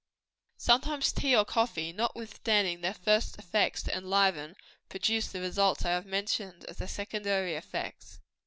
[0.57, 4.55] Sometimes tea or coffee, notwithstanding their first effects to enliven,
[4.89, 8.19] produce the results I have mentioned, as their secondary effects.